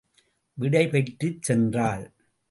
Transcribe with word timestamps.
விடை 0.57 0.87
பெற்றுச் 0.87 1.51
சென்றாள். 1.51 2.05